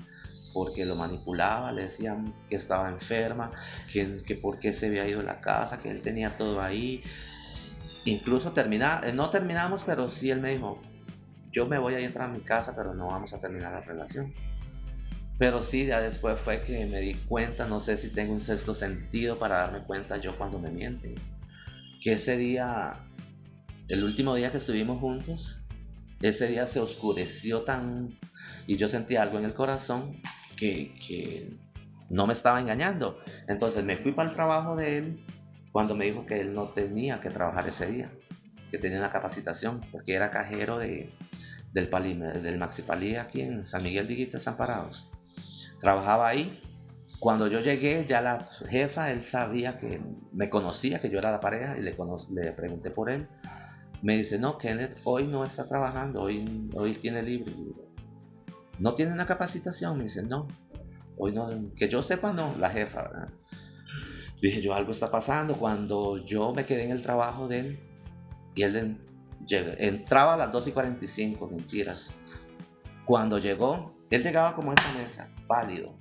[0.52, 3.52] porque lo manipulaba, le decían que estaba enferma,
[3.90, 7.02] que, que por qué se había ido de la casa, que él tenía todo ahí.
[8.04, 10.78] Incluso termina, no terminamos, pero sí él me dijo,
[11.52, 14.32] yo me voy a ir para mi casa, pero no vamos a terminar la relación.
[15.38, 18.74] Pero sí, ya después fue que me di cuenta, no sé si tengo un sexto
[18.74, 21.14] sentido para darme cuenta yo cuando me mienten.
[22.02, 23.00] Que ese día,
[23.88, 25.60] el último día que estuvimos juntos,
[26.20, 28.18] ese día se oscureció tan
[28.66, 30.22] y yo sentí algo en el corazón
[30.56, 31.56] que, que
[32.08, 33.18] no me estaba engañando.
[33.48, 35.24] Entonces me fui para el trabajo de él
[35.72, 38.12] cuando me dijo que él no tenía que trabajar ese día,
[38.70, 41.12] que tenía una capacitación, porque era cajero de,
[41.72, 41.90] del,
[42.42, 44.38] del Maxi Palí aquí en San Miguel de Iguita,
[45.80, 46.60] Trabajaba ahí.
[47.18, 50.00] Cuando yo llegué, ya la jefa, él sabía que
[50.32, 51.96] me conocía que yo era la pareja y le,
[52.30, 53.28] le pregunté por él.
[54.02, 57.54] Me dice, no, Kenneth hoy no está trabajando, hoy, hoy tiene libre.
[58.78, 60.48] No tiene una capacitación, me dice, no.
[61.16, 63.28] Hoy no, que yo sepa, no, la jefa.
[64.40, 65.54] Dije yo, algo está pasando.
[65.54, 67.78] Cuando yo me quedé en el trabajo de él,
[68.54, 68.98] y él
[69.48, 72.12] entraba a las 2 y 45, mentiras.
[73.04, 75.96] Cuando llegó, él llegaba como a esa mesa, pálido,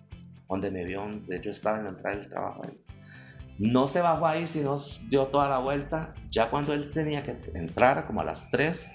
[0.49, 2.61] donde me vio, de yo estaba en la entrada del trabajo.
[3.57, 4.77] No se bajó ahí, sino
[5.07, 6.13] dio toda la vuelta.
[6.29, 8.89] Ya cuando él tenía que entrar, como a las 3,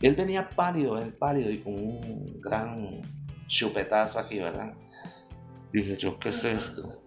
[0.00, 3.02] él venía pálido, él pálido y con un gran
[3.46, 4.74] chupetazo aquí, ¿verdad?
[5.72, 7.02] Dije yo, ¿qué es esto?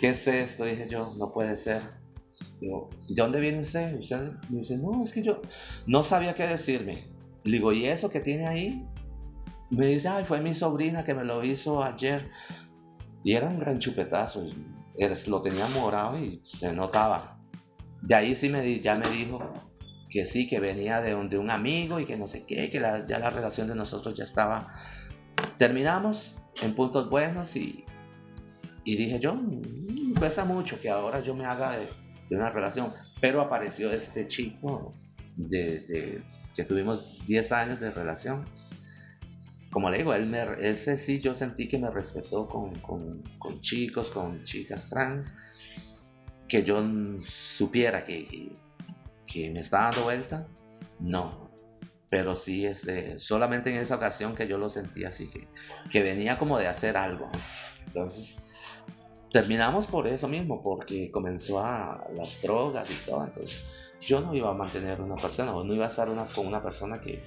[0.00, 0.64] ¿Qué es esto?
[0.64, 1.82] Dije yo, no puede ser.
[2.60, 3.98] Digo, ¿de dónde viene usted?
[3.98, 5.42] Usted me dice, no, es que yo
[5.86, 6.98] no sabía qué decirme.
[7.44, 8.86] Le digo, ¿y eso que tiene ahí?
[9.70, 12.30] Me dice, ay, fue mi sobrina que me lo hizo ayer.
[13.22, 14.46] Y era un gran chupetazo.
[15.26, 17.38] Lo tenía morado y se notaba.
[18.02, 19.52] De ahí sí me, ya me dijo
[20.10, 23.18] que sí, que venía de un, un amigo y que no sé qué, que ya
[23.18, 24.72] la relación de nosotros ya estaba.
[25.58, 27.84] Terminamos en puntos buenos y,
[28.84, 31.88] y dije yo, mm, pesa mucho que ahora yo me haga de,
[32.28, 32.92] de una relación.
[33.20, 34.92] Pero apareció este chico
[35.36, 36.22] de,
[36.54, 38.44] que tuvimos 10 años de relación.
[39.70, 44.10] Como le digo, él me, ese sí yo sentí que me respetó con, con, chicos,
[44.10, 45.34] con chicas trans,
[46.46, 46.84] que yo
[47.20, 48.52] supiera que,
[49.26, 50.46] que me está dando vuelta,
[51.00, 51.50] no.
[52.08, 52.86] Pero sí, es,
[53.18, 55.48] solamente en esa ocasión que yo lo sentí así, que,
[55.90, 57.28] que venía como de hacer algo.
[57.86, 58.43] Entonces,
[59.34, 63.24] terminamos por eso mismo, porque comenzó a las drogas y todo.
[63.24, 63.64] Entonces,
[64.00, 67.00] yo no iba a mantener una persona, o no iba a estar con una persona
[67.00, 67.20] que,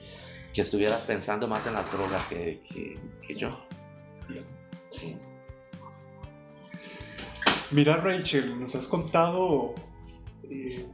[0.53, 2.61] que estuviera pensando más en las drogas que,
[3.27, 3.49] que, yo.
[4.87, 5.17] Sí.
[7.71, 9.75] Mira, Rachel, nos has contado
[10.43, 10.87] eh,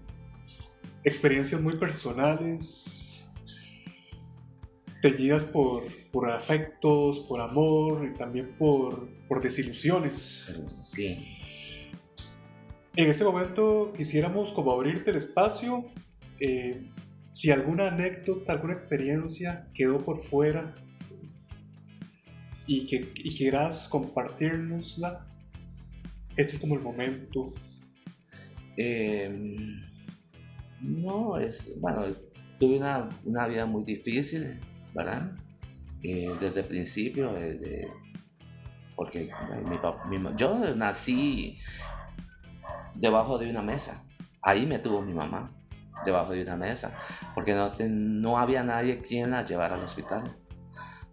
[1.04, 3.30] experiencias muy personales,
[4.99, 10.47] teñidas por, por afectos, por amor y también por, por desilusiones.
[10.84, 11.17] Sí.
[12.95, 15.86] En este momento quisiéramos como abrirte el espacio.
[16.39, 16.88] Eh,
[17.32, 20.76] si alguna anécdota, alguna experiencia quedó por fuera
[22.67, 25.34] y que y quieras compartirnosla,
[26.38, 27.43] este es como el momento.
[28.78, 29.36] Eh,
[30.80, 32.06] no, es, bueno,
[32.60, 34.60] tuve una, una vida muy difícil,
[34.93, 35.42] ¿verdad?
[36.04, 37.34] Eh, desde el principio,
[38.98, 39.32] porque
[40.10, 41.58] mi, yo nací
[42.94, 44.04] debajo de una mesa.
[44.42, 45.56] Ahí me tuvo mi mamá,
[46.04, 46.98] debajo de una mesa,
[47.34, 50.38] porque no, no había nadie quien la llevara al hospital.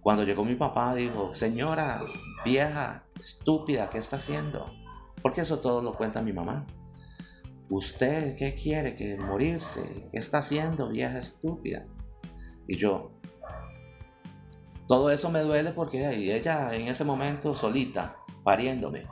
[0.02, 2.00] Cuando llegó mi papá, dijo, señora,
[2.44, 4.72] vieja, estúpida, ¿qué está haciendo?
[5.22, 6.66] Porque eso todo lo cuenta mi mamá.
[7.68, 8.96] ¿Usted qué quiere?
[8.96, 10.08] ¿Que morirse?
[10.10, 11.86] ¿Qué está haciendo, vieja estúpida?
[12.66, 13.19] Y yo,
[14.90, 19.06] todo eso me duele porque ella en ese momento solita, pariéndome,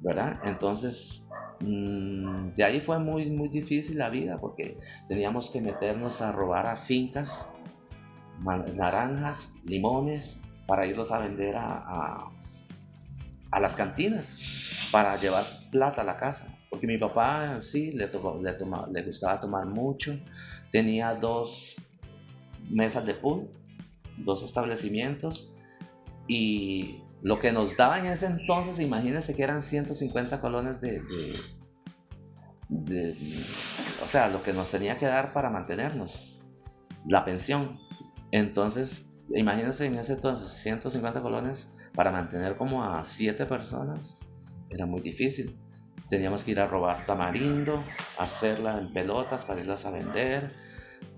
[0.00, 0.40] ¿verdad?
[0.44, 1.28] Entonces,
[1.60, 4.78] mm, de ahí fue muy, muy difícil la vida porque
[5.08, 7.52] teníamos que meternos a robar a fincas,
[8.42, 12.30] naranjas, limones, para irlos a vender a,
[13.50, 16.58] a, las cantinas, para llevar plata a la casa.
[16.70, 18.56] Porque mi papá sí le, tocó, le,
[18.90, 20.18] le gustaba tomar mucho,
[20.72, 21.76] tenía dos
[22.70, 23.59] mesas de pool
[24.24, 25.54] dos establecimientos
[26.26, 31.02] y lo que nos daban en ese entonces, imagínense que eran 150 colones de,
[32.68, 33.16] de,
[34.02, 36.40] o sea, lo que nos tenía que dar para mantenernos,
[37.06, 37.78] la pensión.
[38.32, 45.00] Entonces, imagínense en ese entonces, 150 colones para mantener como a 7 personas, era muy
[45.00, 45.58] difícil.
[46.08, 47.82] Teníamos que ir a robar tamarindo,
[48.18, 50.69] hacerla en pelotas para irlas a vender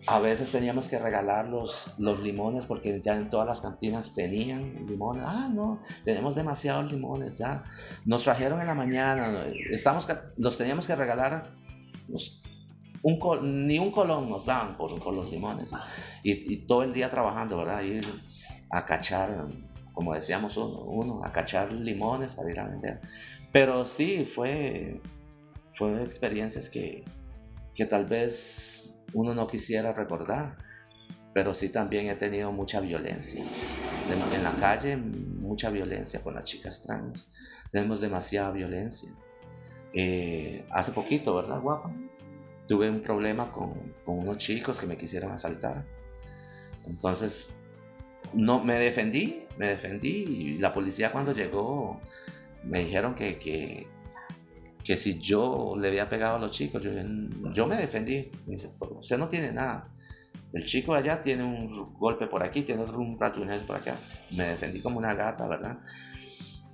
[0.07, 4.87] a veces teníamos que regalar los, los limones porque ya en todas las cantinas tenían
[4.87, 5.23] limones.
[5.27, 7.65] Ah, no, tenemos demasiados limones ya.
[8.05, 11.55] Nos trajeron en la mañana, estamos, los teníamos que regalar.
[12.11, 12.43] Pues,
[13.03, 15.71] un, ni un colón nos daban por, por los limones.
[16.23, 17.83] Y, y, todo el día trabajando, ¿verdad?
[17.83, 18.07] Ir
[18.71, 19.47] a cachar,
[19.93, 23.01] como decíamos uno, uno, a cachar limones para ir a vender.
[23.53, 25.01] Pero sí, fue,
[25.75, 27.05] fue experiencias que,
[27.75, 30.57] que tal vez uno no quisiera recordar,
[31.35, 33.45] pero sí también he tenido mucha violencia.
[34.35, 37.29] En la calle, mucha violencia con las chicas trans.
[37.71, 39.11] Tenemos demasiada violencia.
[39.95, 41.95] Eh, hace poquito, ¿verdad, guapa?
[42.67, 45.85] Tuve un problema con, unos chicos que me quisieron asaltar.
[46.87, 47.55] Entonces,
[48.33, 52.01] no, me defendí, me defendí y la policía cuando llegó
[52.65, 53.87] me dijeron que, que,
[54.85, 56.91] que si yo le había pegado a los chicos, yo,
[57.53, 58.31] yo me defendí.
[58.47, 59.93] Dice, usted no tiene nada.
[60.53, 63.97] El chico allá tiene un golpe por aquí, tiene un ratunel por acá.
[64.37, 65.79] Me defendí como una gata, ¿verdad?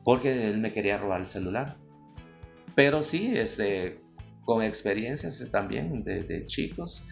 [0.05, 1.77] Porque él me quería robar el celular.
[2.75, 4.01] Pero sí, este,
[4.45, 7.05] con experiencias también de, chicos.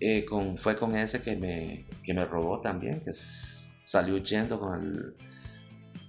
[0.00, 3.12] Eh, con, fue con ese que me, que me robó también, que
[3.84, 5.25] salió huyendo con el,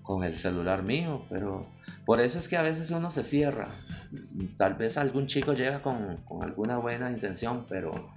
[0.08, 1.68] con el celular mío, pero
[2.06, 3.68] por eso es que a veces uno se cierra.
[4.56, 8.10] Tal vez algún chico llega con, con alguna buena intención, pero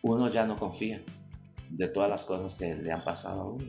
[0.00, 1.02] uno ya no confía
[1.68, 3.66] de todas las cosas que le han pasado a uno.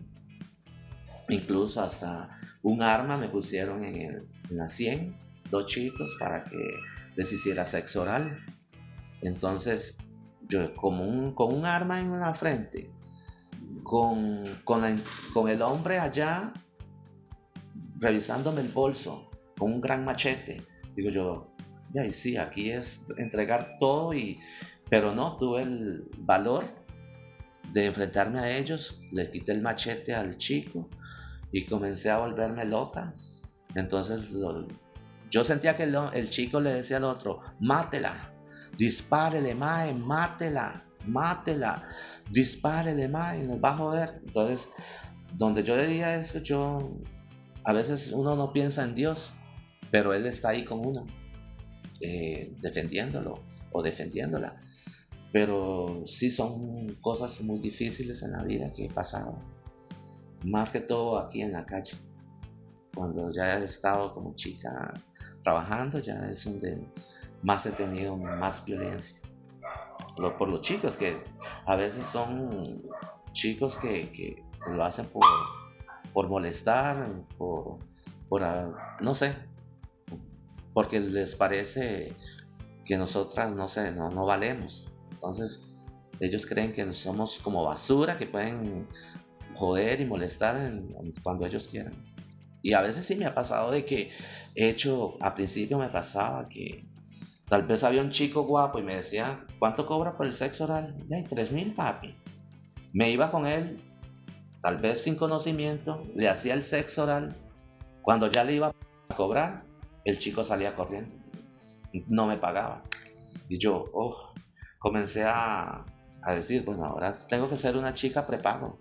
[1.28, 2.30] Incluso hasta
[2.64, 5.14] un arma me pusieron en, la 100,
[5.50, 6.58] dos chicos, para que
[7.18, 8.46] les hiciera sexo oral.
[9.22, 9.98] Entonces,
[10.48, 12.90] yo como un, con un arma en la frente,
[13.84, 16.54] con, con el hombre allá
[18.02, 21.56] revisándome el bolso, con un gran machete, digo yo,
[21.94, 24.40] ya sí, aquí es entregar todo y
[24.90, 26.66] pero no, tuve el valor
[27.72, 30.90] de enfrentarme a ellos, les quité el machete al chico
[31.50, 33.16] y comencé a volverme loca.
[33.74, 34.34] Entonces
[35.30, 38.34] yo sentía que el, chico le decía al otro, mátela,
[38.78, 41.88] dispárele, mae, mátela, mátela,
[42.30, 44.22] dispárele, mae, nos va a joder.
[44.26, 44.72] Entonces,
[45.34, 46.98] donde yo le decía eso, yo,
[47.64, 49.34] a veces uno no piensa en Dios,
[49.92, 51.06] pero Él está ahí con uno,
[52.00, 53.40] eh, defendiéndolo
[53.72, 54.60] o defendiéndola.
[55.32, 59.38] Pero sí son cosas muy difíciles en la vida que he pasado.
[60.44, 61.94] Más que todo aquí en la calle.
[62.94, 64.94] Cuando ya he estado como chica
[65.44, 66.86] trabajando, ya es donde
[67.42, 69.20] más he tenido más violencia.
[70.38, 71.16] Por los chicos, que
[71.66, 72.84] a veces son
[73.32, 75.24] chicos que, que lo hacen por,
[76.14, 77.80] por molestar, por,
[78.30, 79.36] por, ah, no sé,
[80.74, 82.16] porque les parece
[82.86, 84.88] que nosotras, no sé, no, no valemos.
[85.12, 85.66] Entonces,
[86.20, 88.88] ellos creen que somos como basura, que pueden
[89.56, 90.58] joder y molestar
[91.24, 91.94] cuando ellos quieran.
[92.62, 94.12] Y a veces sí me ha pasado de que
[94.56, 96.88] he hecho, a principio me pasaba que
[97.48, 100.96] tal vez había un chico guapo y me decía, ¿cuánto cobra por el sexo oral?
[101.12, 102.16] Ay, tres mil papi.
[102.94, 103.82] Me iba con él,
[104.62, 107.36] tal vez sin conocimiento, le hacía el sexo oral.
[108.02, 109.64] Cuando ya le iba a cobrar,
[110.06, 111.16] el chico salía corriendo.
[112.08, 112.84] No me pagaba.
[113.50, 114.34] Y yo, oh,
[114.80, 115.86] comencé a,
[116.28, 118.80] decir, bueno, ahora tengo que ser una chica prepago,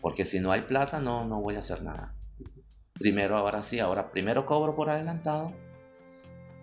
[0.00, 2.14] porque si no hay plata no, no voy a hacer nada.
[2.94, 5.52] Primero, ahora sí, ahora primero cobro por adelantado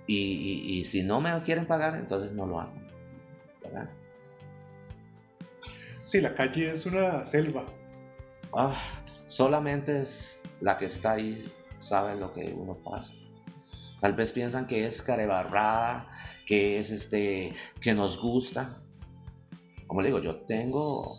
[0.08, 2.74] y, si no me quieren pagar, entonces no lo hago.
[3.64, 3.90] ¿verdad?
[6.02, 7.66] Sí, la calle es una selva.
[8.54, 8.76] Ah,
[9.28, 13.14] solamente es la que está ahí sabe lo que uno pasa.
[14.00, 16.10] Tal vez piensan que es carebarrada,
[16.46, 18.82] que es este, que nos gusta.
[19.88, 21.16] Como le digo, yo tengo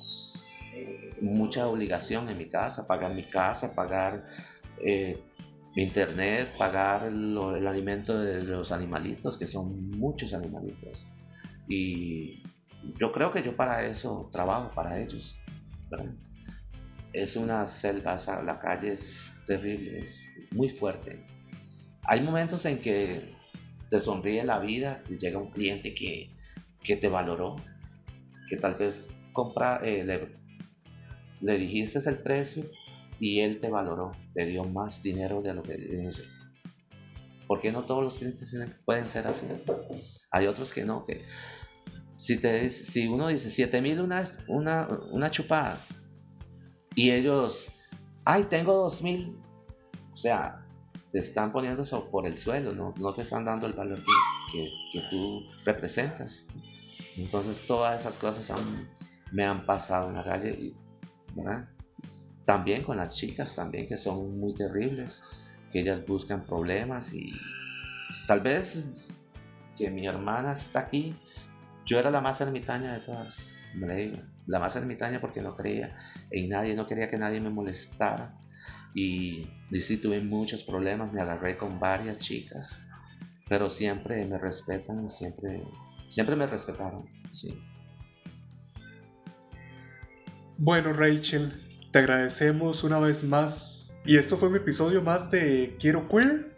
[1.22, 4.26] mucha obligación en mi casa, pagar mi casa, pagar
[4.84, 5.22] eh,
[5.76, 11.06] internet, pagar el alimento de, los animalitos, que son muchos animalitos.
[11.68, 12.42] Y
[12.98, 15.38] yo creo que yo para eso trabajo, para ellos.
[17.12, 21.32] Es una selva, la calle es terrible, es muy fuerte
[22.04, 23.34] hay momentos en que
[23.88, 26.34] te sonríe la vida, te llega un cliente que,
[26.82, 27.56] que te valoró,
[28.48, 30.04] que tal vez compra, eh,
[31.40, 32.64] le, dijiste el precio
[33.20, 36.24] y él te valoró, te dio más dinero de lo que dice.
[37.46, 38.54] ¿Por qué no todos los clientes
[38.84, 39.46] pueden ser así?
[40.30, 41.24] Hay otros que no, que
[42.16, 45.78] si, te, si uno dice 7 mil una, una, una chupada
[46.94, 47.80] y ellos,
[48.24, 49.38] ay, tengo 2 mil,
[50.12, 50.66] o sea,
[51.10, 54.02] te están poniendo eso por el suelo, no, no te están dando el valor
[54.52, 56.46] que, que, tú representas.
[57.16, 58.50] Entonces todas esas cosas
[59.30, 60.74] me han pasado en la calle.
[62.44, 67.26] También con las chicas, también que son muy terribles, que ellas buscan problemas y
[68.26, 68.86] tal vez
[69.76, 71.14] que mi hermana está aquí,
[71.84, 75.96] yo era la más ermitaña de todas, me digo, la más ermitaña porque no creía
[76.30, 78.38] en nadie, no quería que nadie me molestara
[78.94, 82.80] y, y sí tuve muchos problemas, me agarré con varias chicas,
[83.48, 85.62] pero siempre me respetan, siempre,
[86.08, 87.62] siempre me respetaron, sí.
[90.64, 93.96] Bueno, Rachel, te agradecemos una vez más.
[94.04, 96.54] Y esto fue un episodio más de Quiero Queer.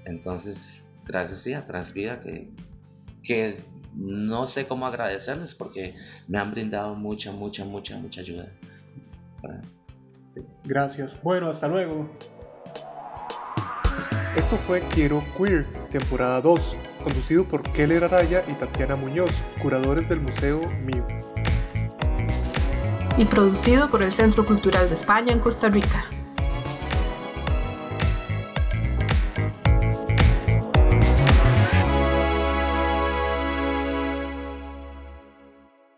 [0.06, 2.50] Entonces, gracias sí, a Transvida que,
[3.24, 3.56] que
[3.96, 5.96] no sé cómo agradecerles porque
[6.28, 8.52] me han brindado mucha, mucha, mucha, mucha ayuda.
[10.64, 11.22] gracias.
[11.24, 12.10] Bueno, hasta luego.
[14.36, 19.32] Esto fue Quiero Queer, temporada 2, conducido por Keller Araya y Tatiana Muñoz,
[19.62, 21.06] curadores del Museo MIU.
[23.18, 26.06] Y producido por el Centro Cultural de España en Costa Rica.